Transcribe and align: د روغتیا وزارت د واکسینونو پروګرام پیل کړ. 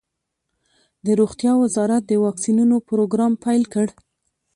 د 1.05 1.07
روغتیا 1.19 1.51
وزارت 1.63 2.01
د 2.07 2.11
واکسینونو 2.25 2.75
پروګرام 2.89 3.33
پیل 3.43 3.63
کړ. 3.73 3.87